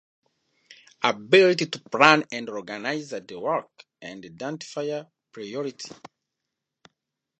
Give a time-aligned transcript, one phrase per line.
[1.03, 5.93] ability to plan and organize the work and identify priorities